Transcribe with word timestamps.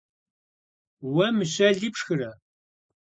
-Уэ 1.13 1.27
мыщэли 1.35 1.87
пшхырэ? 1.93 2.31